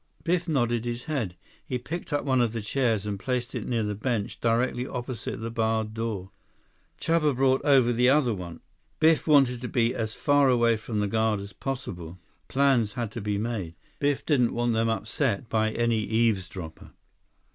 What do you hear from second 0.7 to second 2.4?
his head. He picked up